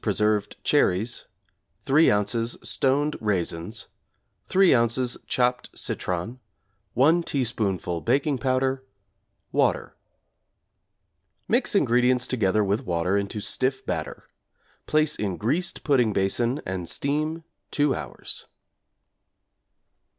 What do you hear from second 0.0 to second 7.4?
preserved cherries, 3 ozs. stoned raisins, 3 ozs. chopped citron, 1